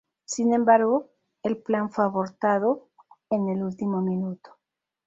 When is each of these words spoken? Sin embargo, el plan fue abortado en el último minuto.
Sin 0.25 0.51
embargo, 0.55 1.11
el 1.43 1.57
plan 1.57 1.91
fue 1.91 2.05
abortado 2.05 2.89
en 3.29 3.49
el 3.49 3.61
último 3.61 4.01
minuto. 4.01 4.57